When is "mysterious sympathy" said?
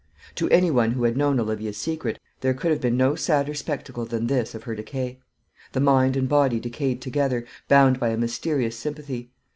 8.17-9.29